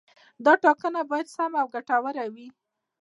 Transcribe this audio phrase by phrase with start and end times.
[0.45, 2.47] دا ټاکنه باید سمه او ګټوره وي.